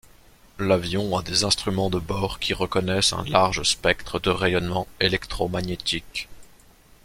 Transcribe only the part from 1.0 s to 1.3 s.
a